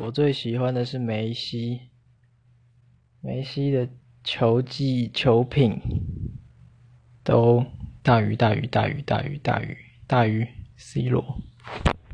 [0.00, 1.82] 我最喜欢的是梅西
[3.20, 3.88] 梅西的
[4.24, 5.80] 球技球品
[7.22, 7.64] 都
[8.02, 9.76] 大于大于大于大于大于
[10.08, 11.38] 大于 c 罗。